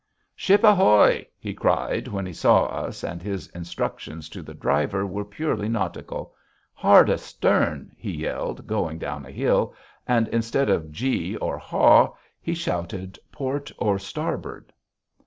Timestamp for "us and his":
2.65-3.47